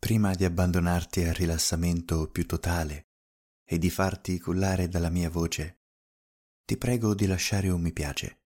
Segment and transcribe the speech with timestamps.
[0.00, 3.10] Prima di abbandonarti al rilassamento più totale
[3.62, 5.82] e di farti cullare dalla mia voce,
[6.64, 8.44] ti prego di lasciare un mi piace.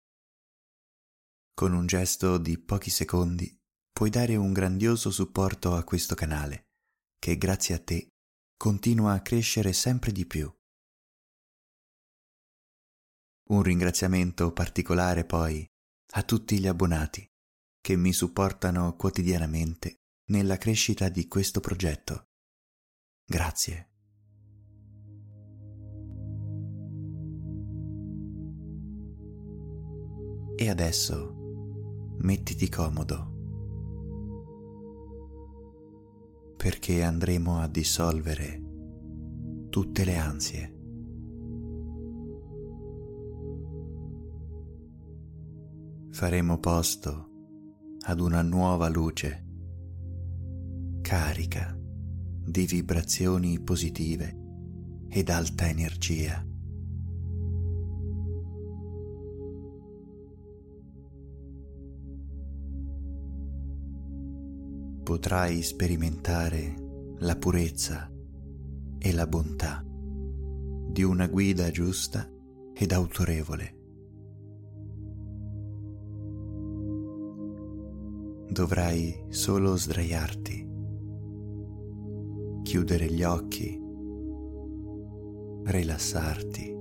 [1.54, 3.56] Con un gesto di pochi secondi
[3.92, 6.66] puoi dare un grandioso supporto a questo canale,
[7.16, 8.08] che grazie a te
[8.56, 10.52] continua a crescere sempre di più.
[13.50, 15.64] Un ringraziamento particolare poi
[16.14, 17.24] a tutti gli abbonati
[17.80, 22.28] che mi supportano quotidianamente nella crescita di questo progetto.
[23.24, 23.90] Grazie.
[30.56, 31.34] E adesso
[32.18, 33.34] mettiti comodo
[36.56, 38.62] perché andremo a dissolvere
[39.68, 40.76] tutte le ansie.
[46.16, 47.28] faremo posto
[48.06, 49.45] ad una nuova luce
[51.06, 54.36] carica di vibrazioni positive
[55.08, 56.44] ed alta energia.
[65.04, 66.74] Potrai sperimentare
[67.18, 68.10] la purezza
[68.98, 72.28] e la bontà di una guida giusta
[72.74, 73.74] ed autorevole
[78.48, 80.65] dovrai solo sdraiarti,
[82.66, 83.80] chiudere gli occhi,
[85.66, 86.76] rilassarti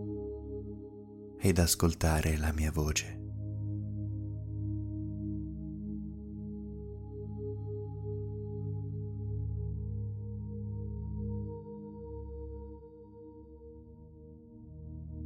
[1.38, 3.22] ed ascoltare la mia voce.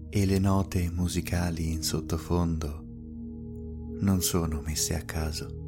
[0.09, 2.83] E le note musicali in sottofondo
[4.02, 5.59] non sono messe a caso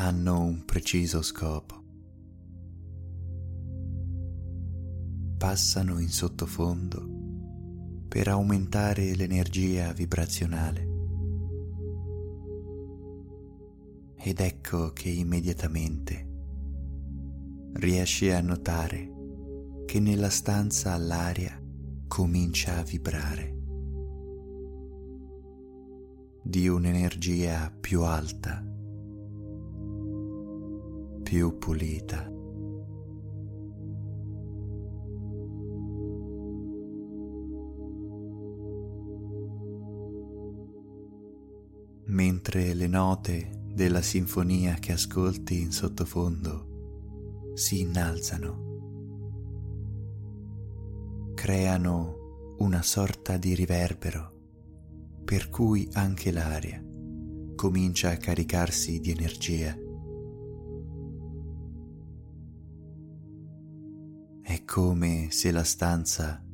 [0.00, 1.79] hanno un preciso scopo.
[5.40, 7.02] Passano in sottofondo
[8.08, 10.88] per aumentare l'energia vibrazionale.
[14.16, 16.28] Ed ecco che immediatamente
[17.72, 19.10] riesci a notare
[19.86, 21.58] che nella stanza l'aria
[22.06, 23.56] comincia a vibrare
[26.42, 28.62] di un'energia più alta
[31.22, 32.39] più pulita.
[42.10, 48.68] Mentre le note della sinfonia che ascolti in sottofondo si innalzano,
[51.36, 56.84] creano una sorta di riverbero per cui anche l'aria
[57.54, 59.76] comincia a caricarsi di energia.
[64.42, 66.44] È come se la stanza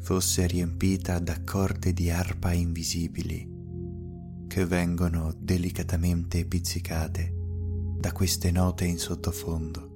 [0.00, 3.51] fosse riempita da corde di arpa invisibili
[4.52, 7.34] che vengono delicatamente pizzicate
[7.96, 9.90] da queste note in sottofondo.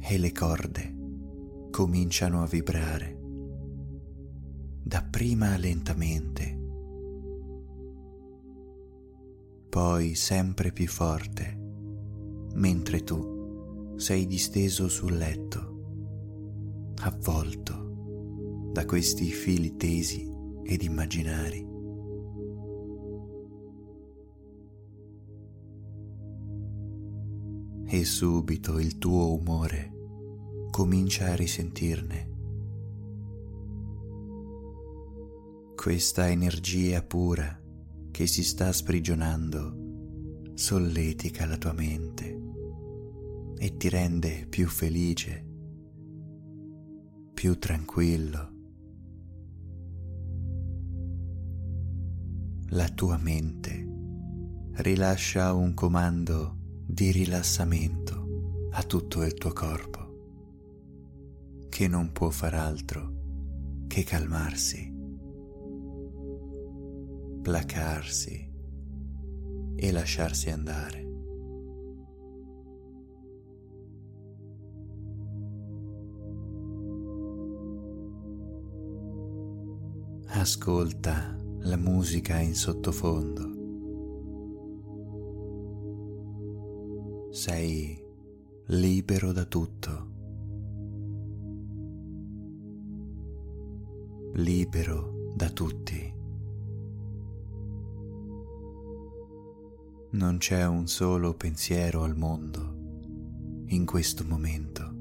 [0.00, 0.96] E le corde
[1.70, 3.18] cominciano a vibrare,
[4.82, 6.58] dapprima lentamente,
[9.68, 11.64] poi sempre più forte
[12.54, 20.32] mentre tu sei disteso sul letto, avvolto da questi fili tesi
[20.66, 21.64] ed immaginari.
[27.88, 29.92] E subito il tuo umore
[30.70, 32.34] comincia a risentirne.
[35.76, 37.62] Questa energia pura
[38.10, 39.84] che si sta sprigionando
[40.54, 42.42] solletica la tua mente
[43.58, 45.46] e ti rende più felice,
[47.32, 48.55] più tranquillo.
[52.70, 53.86] La tua mente
[54.72, 63.84] rilascia un comando di rilassamento a tutto il tuo corpo, che non può far altro
[63.86, 64.92] che calmarsi,
[67.40, 68.52] placarsi
[69.76, 71.04] e lasciarsi andare.
[80.26, 83.54] Ascolta la musica in sottofondo.
[87.32, 88.00] Sei
[88.66, 90.14] libero da tutto.
[94.34, 96.14] Libero da tutti.
[100.10, 104.95] Non c'è un solo pensiero al mondo in questo momento.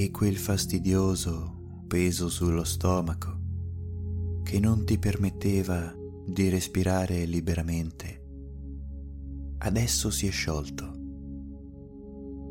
[0.00, 5.92] E quel fastidioso peso sullo stomaco che non ti permetteva
[6.24, 8.24] di respirare liberamente,
[9.58, 10.92] adesso si è sciolto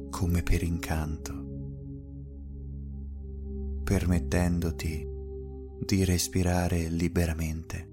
[0.09, 1.45] come per incanto,
[3.81, 5.07] permettendoti
[5.85, 7.91] di respirare liberamente.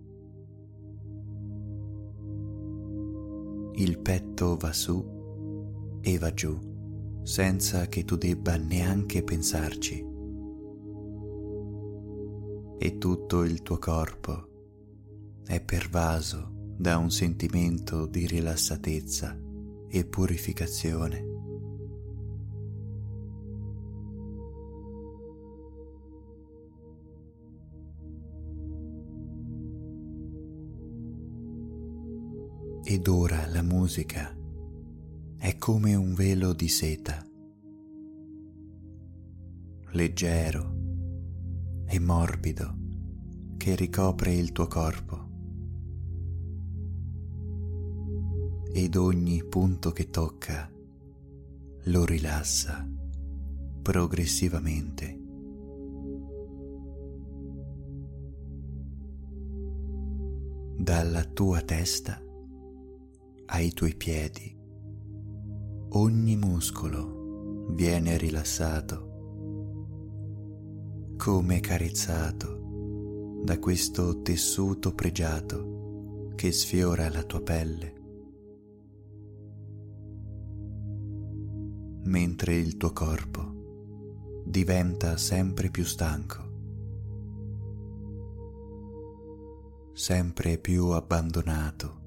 [3.74, 6.72] Il petto va su e va giù
[7.24, 10.12] senza che tu debba neanche pensarci.
[12.78, 14.48] E tutto il tuo corpo
[15.46, 19.40] è pervaso da un sentimento di rilassatezza
[19.88, 21.32] e purificazione.
[32.86, 34.36] Ed ora la musica
[35.44, 37.22] è come un velo di seta,
[39.90, 40.74] leggero
[41.84, 42.74] e morbido
[43.58, 45.28] che ricopre il tuo corpo.
[48.72, 50.72] Ed ogni punto che tocca
[51.82, 52.90] lo rilassa
[53.82, 55.20] progressivamente.
[60.78, 62.18] Dalla tua testa
[63.44, 64.53] ai tuoi piedi.
[65.96, 69.12] Ogni muscolo viene rilassato,
[71.16, 77.94] come carezzato da questo tessuto pregiato che sfiora la tua pelle.
[82.06, 86.42] Mentre il tuo corpo diventa sempre più stanco,
[89.92, 92.00] sempre più abbandonato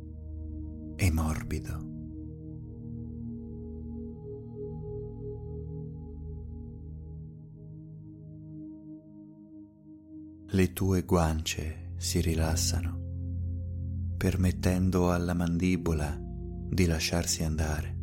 [0.98, 1.97] e morbido.
[10.50, 12.98] Le tue guance si rilassano,
[14.16, 17.98] permettendo alla mandibola di lasciarsi andare.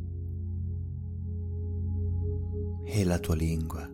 [2.85, 3.91] E la tua lingua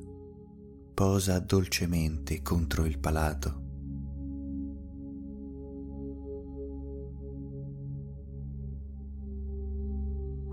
[0.92, 3.62] posa dolcemente contro il palato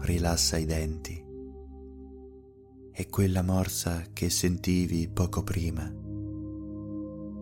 [0.02, 1.26] rilassa i denti
[2.92, 6.06] e quella morsa che sentivi poco prima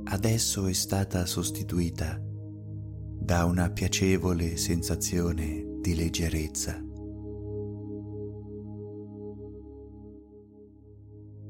[0.08, 6.84] adesso è stata sostituita da una piacevole sensazione di leggerezza.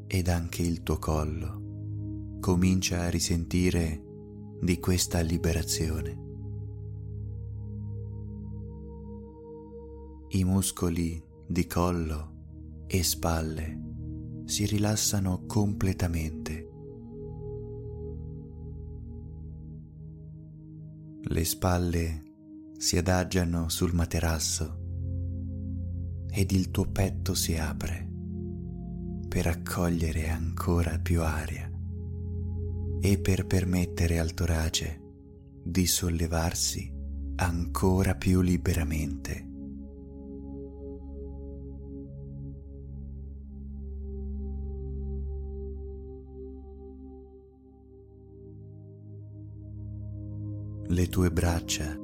[0.08, 4.02] Ed anche il tuo collo comincia a risentire
[4.62, 6.24] di questa liberazione.
[10.30, 12.34] I muscoli di collo
[12.88, 13.82] e spalle
[14.46, 16.65] si rilassano completamente.
[21.28, 22.24] Le spalle
[22.78, 24.84] si adagiano sul materasso
[26.30, 28.08] ed il tuo petto si apre
[29.28, 31.68] per accogliere ancora più aria
[33.02, 35.02] e per permettere al torace
[35.64, 36.94] di sollevarsi
[37.38, 39.45] ancora più liberamente.
[50.88, 51.98] Le tue braccia,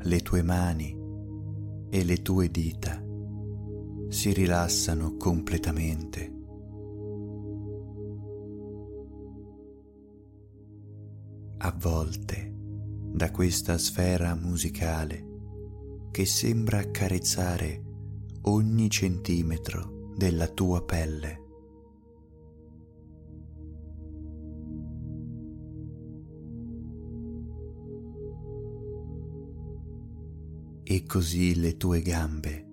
[0.00, 0.96] le tue mani
[1.88, 3.02] e le tue dita
[4.08, 6.32] si rilassano completamente.
[11.58, 12.54] Avvolte
[13.10, 15.26] da questa sfera musicale
[16.10, 17.82] che sembra accarezzare
[18.42, 21.46] ogni centimetro della tua pelle.
[30.90, 32.66] E così le tue gambe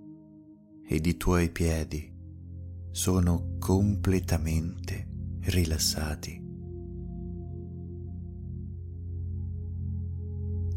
[0.88, 2.10] ed i tuoi piedi
[2.92, 5.10] sono completamente
[5.42, 6.44] rilassati.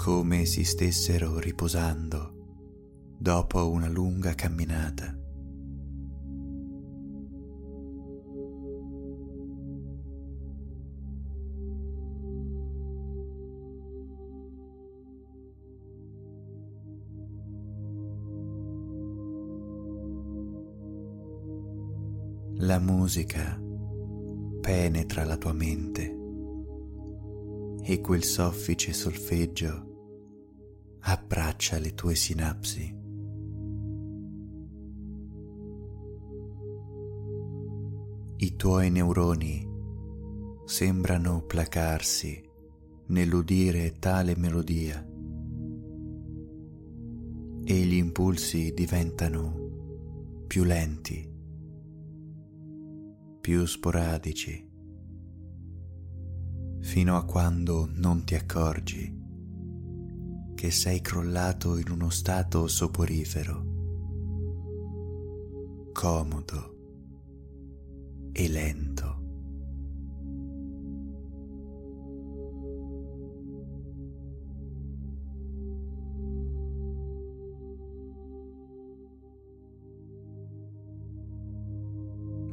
[0.09, 2.33] come si stessero riposando
[3.19, 5.15] dopo una lunga camminata.
[22.69, 23.59] La musica
[24.61, 26.19] penetra la tua mente
[27.81, 32.95] e quel soffice solfeggio abbraccia le tue sinapsi.
[38.37, 39.67] I tuoi neuroni
[40.67, 42.39] sembrano placarsi
[43.07, 45.03] nell'udire tale melodia
[47.65, 51.28] e gli impulsi diventano più lenti,
[53.41, 54.67] più sporadici,
[56.81, 59.17] fino a quando non ti accorgi
[60.55, 63.65] che sei crollato in uno stato soporifero,
[65.93, 66.77] comodo
[68.33, 69.18] e lento.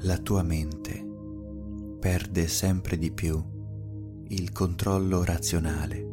[0.05, 1.03] La tua mente
[1.99, 3.43] perde sempre di più
[4.27, 6.07] il controllo razionale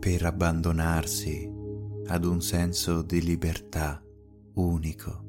[0.00, 1.50] per abbandonarsi
[2.08, 4.04] ad un senso di libertà
[4.56, 5.24] unico.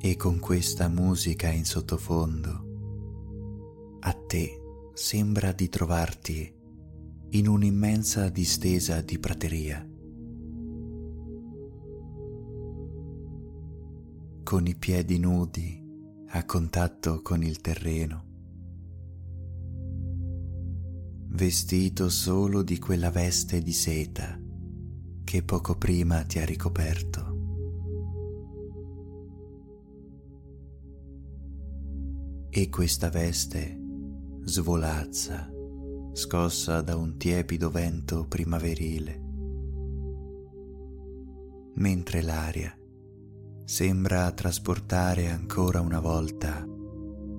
[0.00, 4.62] E con questa musica in sottofondo, a te
[4.94, 6.54] sembra di trovarti
[7.32, 9.86] in un'immensa distesa di prateria,
[14.46, 15.82] con i piedi nudi
[16.28, 18.22] a contatto con il terreno
[21.30, 24.40] vestito solo di quella veste di seta
[25.24, 27.24] che poco prima ti ha ricoperto.
[32.48, 33.80] E questa veste
[34.44, 35.50] svolazza,
[36.12, 39.22] scossa da un tiepido vento primaverile,
[41.74, 42.78] mentre l'aria
[43.66, 46.64] sembra trasportare ancora una volta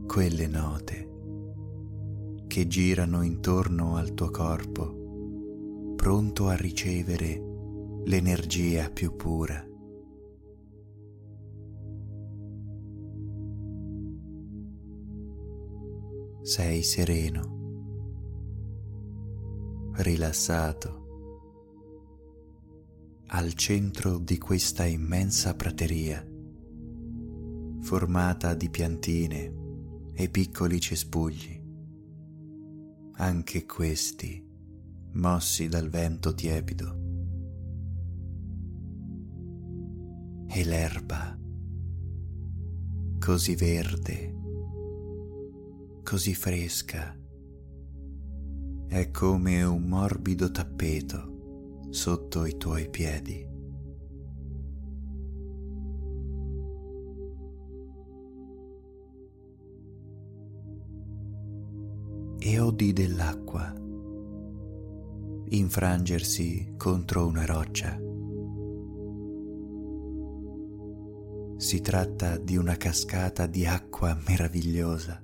[0.06, 1.10] quelle note
[2.48, 7.42] che girano intorno al tuo corpo, pronto a ricevere
[8.04, 9.66] l'energia più pura.
[16.42, 17.56] Sei sereno,
[19.94, 21.07] rilassato,
[23.28, 26.26] al centro di questa immensa prateria
[27.82, 29.54] formata di piantine
[30.14, 31.58] e piccoli cespugli
[33.20, 34.46] anche questi
[35.14, 37.06] mossi dal vento tiepido.
[40.50, 41.38] E l'erba,
[43.20, 44.36] così verde,
[46.04, 47.16] così fresca,
[48.88, 51.37] è come un morbido tappeto
[51.90, 53.48] sotto i tuoi piedi.
[62.40, 63.74] e odi dell'acqua
[65.50, 68.00] infrangersi contro una roccia.
[71.58, 75.22] Si tratta di una cascata di acqua meravigliosa.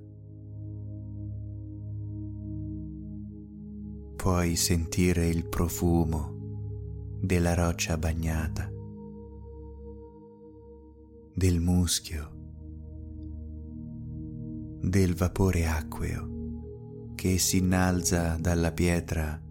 [4.16, 6.33] Puoi sentire il profumo
[7.24, 8.70] della roccia bagnata,
[11.34, 12.32] del muschio,
[14.82, 19.42] del vapore acqueo che si innalza dalla pietra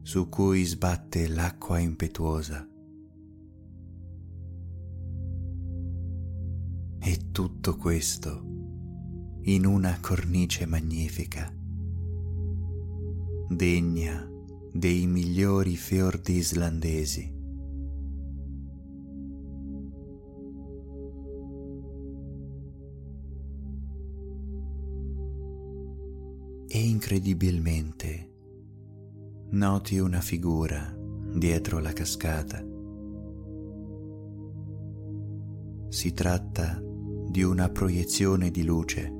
[0.00, 2.66] su cui sbatte l'acqua impetuosa.
[6.98, 8.42] E tutto questo
[9.42, 11.54] in una cornice magnifica,
[13.50, 14.36] degna
[14.78, 17.34] dei migliori fiordi islandesi.
[26.70, 28.30] e incredibilmente
[29.52, 30.94] noti una figura
[31.34, 32.62] dietro la cascata.
[35.88, 36.78] Si tratta
[37.30, 39.17] di una proiezione di luce.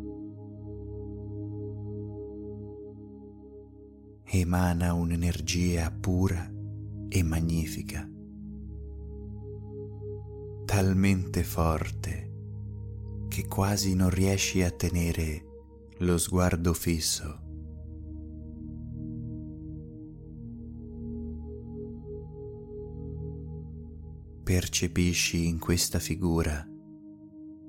[4.39, 6.49] Emana un'energia pura
[7.09, 8.09] e magnifica,
[10.65, 12.33] talmente forte
[13.27, 15.45] che quasi non riesci a tenere
[15.99, 17.41] lo sguardo fisso.
[24.45, 26.65] Percepisci in questa figura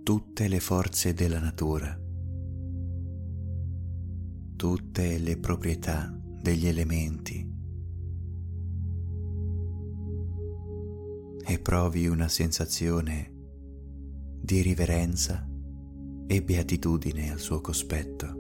[0.03, 1.99] tutte le forze della natura,
[4.55, 7.58] tutte le proprietà degli elementi
[11.46, 13.34] e provi una sensazione
[14.41, 15.48] di riverenza
[16.27, 18.38] e beatitudine al suo cospetto,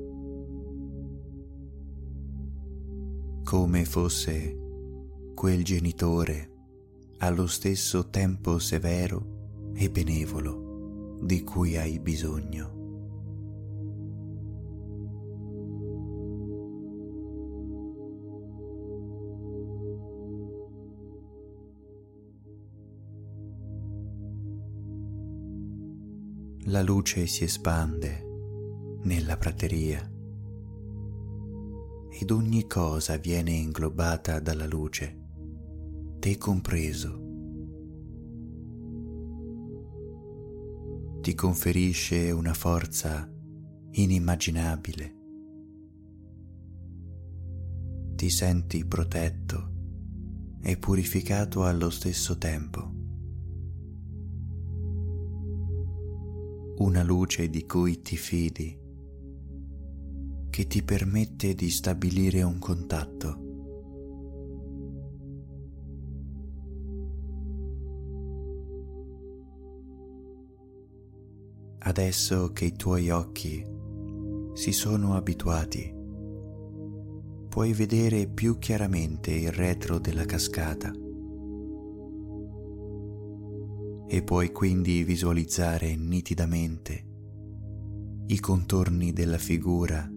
[3.43, 4.57] come fosse
[5.33, 6.51] quel genitore
[7.17, 12.78] allo stesso tempo severo e benevolo di cui hai bisogno.
[26.69, 30.07] La luce si espande nella prateria
[32.11, 35.19] ed ogni cosa viene inglobata dalla luce,
[36.19, 37.27] te compreso.
[41.21, 43.27] Ti conferisce una forza
[43.91, 45.15] inimmaginabile.
[48.15, 49.73] Ti senti protetto
[50.61, 52.98] e purificato allo stesso tempo.
[56.79, 58.77] Una luce di cui ti fidi,
[60.49, 63.47] che ti permette di stabilire un contatto.
[71.79, 73.65] Adesso che i tuoi occhi
[74.53, 75.93] si sono abituati,
[77.49, 81.07] puoi vedere più chiaramente il retro della cascata
[84.11, 87.05] e puoi quindi visualizzare nitidamente
[88.25, 90.11] i contorni della figura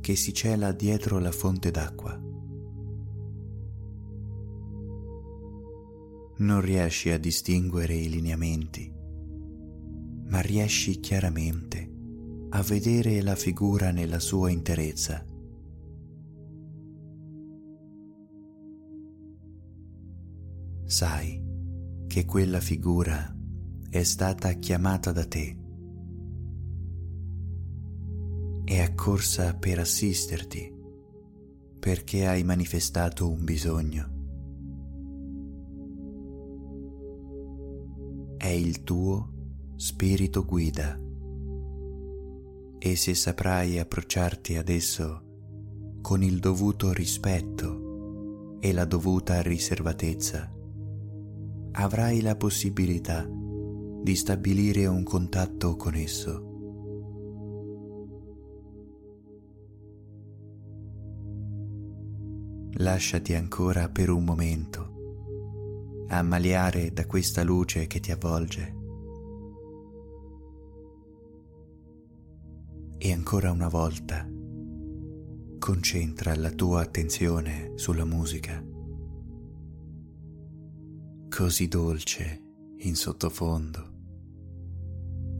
[0.00, 2.18] che si cela dietro la fonte d'acqua.
[6.36, 8.90] Non riesci a distinguere i lineamenti,
[10.28, 11.92] ma riesci chiaramente
[12.48, 15.22] a vedere la figura nella sua interezza.
[20.86, 21.42] Sai
[22.06, 23.33] che quella figura
[23.94, 25.56] è stata chiamata da te.
[28.64, 30.74] È accorsa per assisterti
[31.78, 34.12] perché hai manifestato un bisogno.
[38.36, 39.32] È il tuo
[39.76, 41.00] spirito guida
[42.80, 45.22] e se saprai approcciarti ad esso
[46.00, 50.52] con il dovuto rispetto e la dovuta riservatezza,
[51.70, 53.42] avrai la possibilità
[54.04, 56.52] di stabilire un contatto con esso.
[62.72, 68.76] Lasciati ancora per un momento ammaliare da questa luce che ti avvolge.
[72.98, 74.28] E ancora una volta
[75.58, 78.62] concentra la tua attenzione sulla musica,
[81.30, 82.42] così dolce
[82.80, 83.92] in sottofondo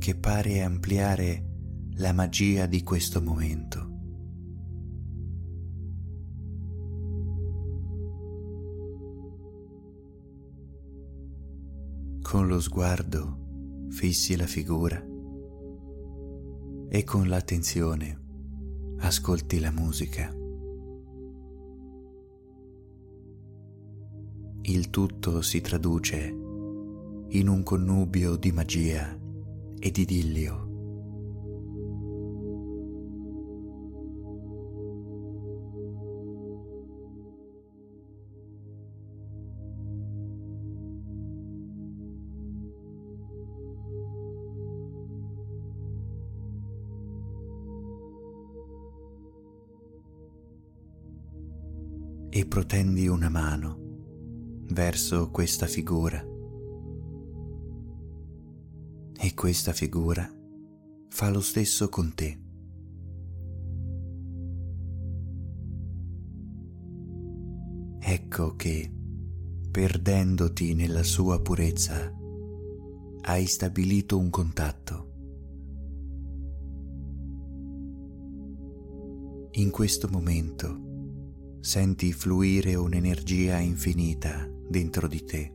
[0.05, 1.47] che pare ampliare
[1.95, 3.79] la magia di questo momento.
[12.21, 15.03] Con lo sguardo fissi la figura
[16.91, 18.21] e con l'attenzione
[18.99, 20.31] ascolti la musica.
[24.61, 26.19] Il tutto si traduce
[27.29, 29.23] in un connubio di magia
[29.85, 30.63] ed idillio.
[52.31, 53.79] e protendi una mano
[54.71, 56.34] verso questa figura
[59.25, 60.31] e questa figura
[61.09, 62.39] fa lo stesso con te.
[68.01, 68.93] Ecco che,
[69.71, 72.13] perdendoti nella sua purezza,
[73.23, 75.13] hai stabilito un contatto.
[79.53, 85.54] In questo momento senti fluire un'energia infinita dentro di te.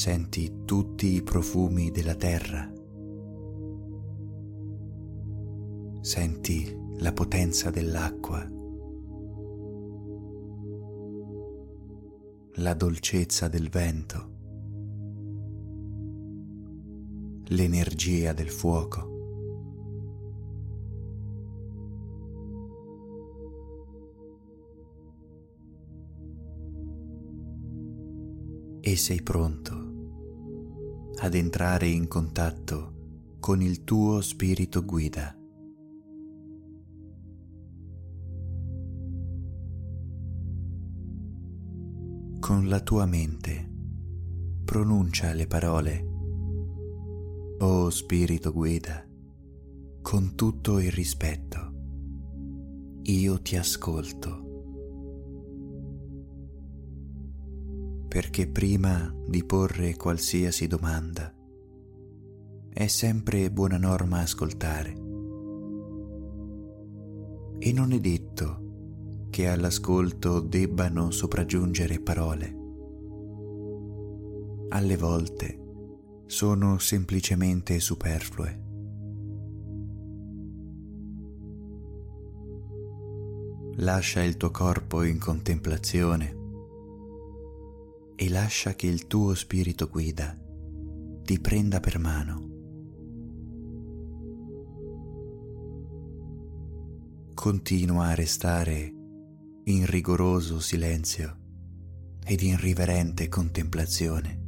[0.00, 2.72] Senti tutti i profumi della terra,
[6.00, 8.38] senti la potenza dell'acqua,
[12.54, 14.30] la dolcezza del vento,
[17.48, 19.08] l'energia del fuoco.
[28.82, 29.89] e sei pronto
[31.22, 35.36] ad entrare in contatto con il tuo spirito guida.
[42.40, 43.70] Con la tua mente
[44.64, 46.08] pronuncia le parole
[47.62, 49.06] Oh Spirito guida,
[50.00, 51.72] con tutto il rispetto,
[53.02, 54.49] io ti ascolto.
[58.10, 61.32] Perché prima di porre qualsiasi domanda,
[62.68, 64.90] è sempre buona norma ascoltare.
[67.60, 72.56] E non è detto che all'ascolto debbano sopraggiungere parole.
[74.70, 75.60] Alle volte
[76.26, 78.62] sono semplicemente superflue.
[83.76, 86.38] Lascia il tuo corpo in contemplazione
[88.20, 90.38] e lascia che il tuo spirito guida
[91.24, 92.48] ti prenda per mano.
[97.32, 98.92] Continua a restare
[99.64, 101.38] in rigoroso silenzio
[102.22, 104.42] ed in riverente contemplazione.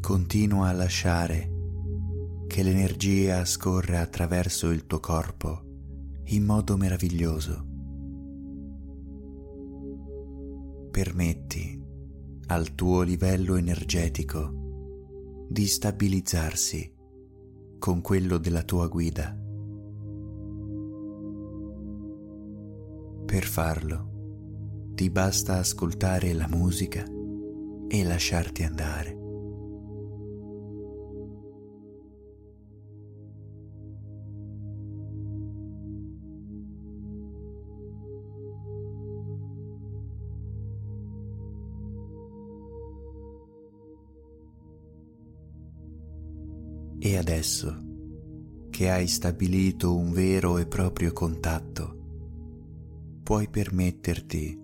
[0.00, 1.50] Continua a lasciare
[2.46, 7.70] che l'energia scorra attraverso il tuo corpo in modo meraviglioso.
[10.92, 11.82] Permetti
[12.48, 16.94] al tuo livello energetico di stabilizzarsi
[17.78, 19.34] con quello della tua guida.
[23.24, 27.06] Per farlo ti basta ascoltare la musica
[27.88, 29.21] e lasciarti andare.
[47.42, 47.76] Adesso
[48.70, 51.98] che hai stabilito un vero e proprio contatto,
[53.24, 54.58] puoi permetterti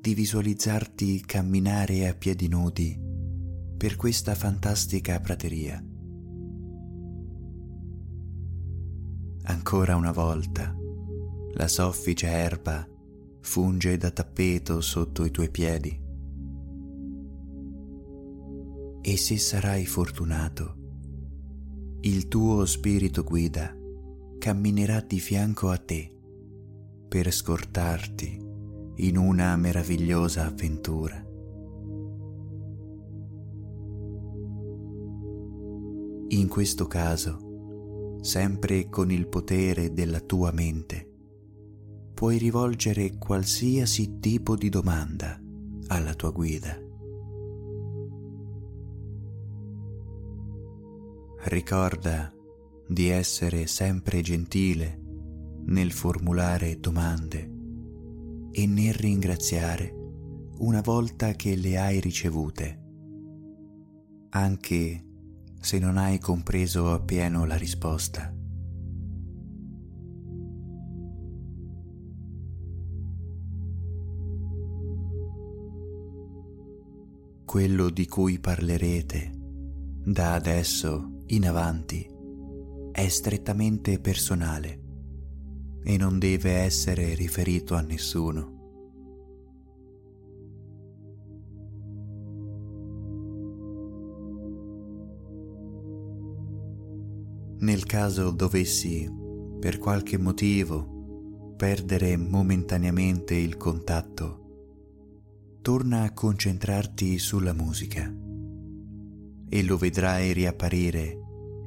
[0.00, 2.98] di visualizzarti camminare a piedi nudi
[3.76, 5.82] per questa fantastica prateria.
[9.44, 10.74] Ancora una volta,
[11.54, 12.86] la soffice erba
[13.40, 16.08] funge da tappeto sotto i tuoi piedi.
[19.00, 20.79] E se sarai fortunato,
[22.02, 23.76] il tuo spirito guida
[24.38, 26.10] camminerà di fianco a te
[27.06, 28.42] per scortarti
[28.96, 31.22] in una meravigliosa avventura.
[36.28, 41.06] In questo caso, sempre con il potere della tua mente,
[42.14, 45.38] puoi rivolgere qualsiasi tipo di domanda
[45.88, 46.89] alla tua guida.
[51.42, 52.30] Ricorda
[52.86, 55.00] di essere sempre gentile
[55.64, 57.50] nel formulare domande
[58.50, 59.90] e nel ringraziare
[60.58, 62.82] una volta che le hai ricevute,
[64.28, 65.04] anche
[65.58, 68.36] se non hai compreso appieno la risposta.
[77.46, 79.32] Quello di cui parlerete
[80.04, 82.04] da adesso in avanti
[82.90, 84.80] è strettamente personale
[85.84, 88.58] e non deve essere riferito a nessuno.
[97.60, 99.08] Nel caso dovessi,
[99.60, 108.29] per qualche motivo, perdere momentaneamente il contatto, torna a concentrarti sulla musica
[109.50, 111.18] e lo vedrai riapparire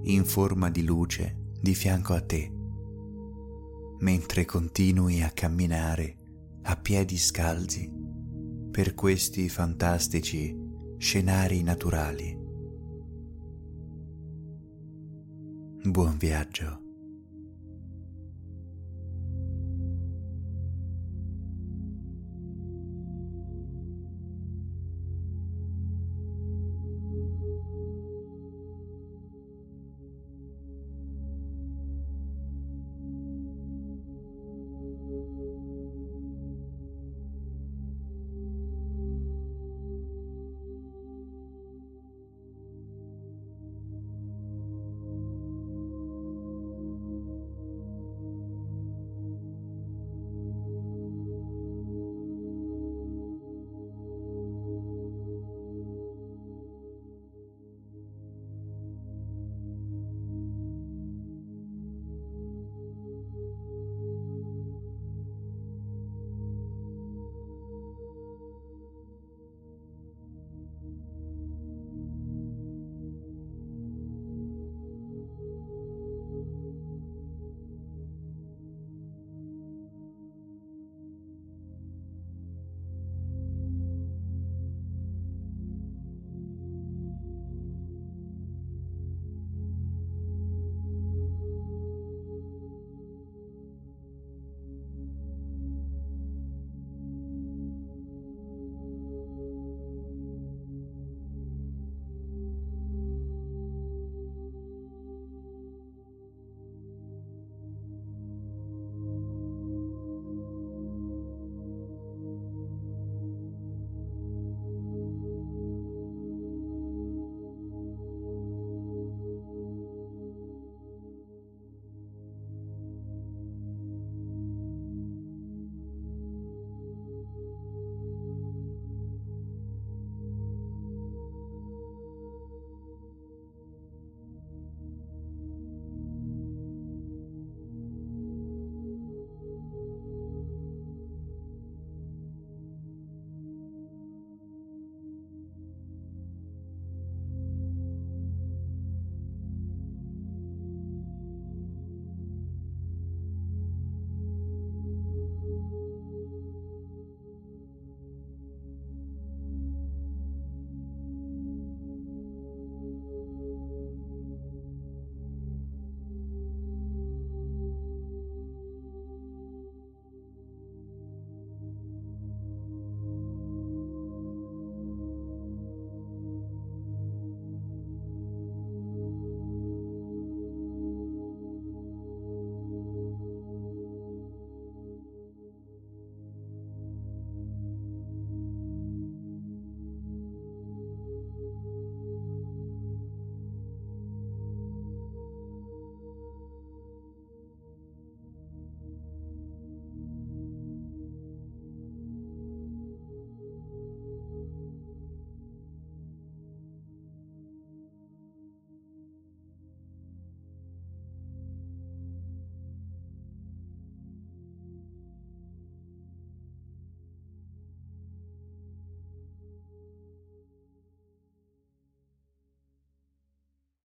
[0.04, 2.52] in forma di luce di fianco a te,
[4.00, 6.17] mentre continui a camminare
[6.63, 7.91] a piedi scalzi
[8.72, 10.58] per questi fantastici
[10.98, 12.39] scenari naturali.
[15.84, 16.92] Buon viaggio.